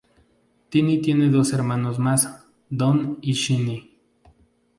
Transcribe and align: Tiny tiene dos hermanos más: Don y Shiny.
Tiny 0.71 0.99
tiene 0.99 1.29
dos 1.29 1.53
hermanos 1.53 1.99
más: 1.99 2.43
Don 2.71 3.19
y 3.21 3.33
Shiny. 3.33 3.99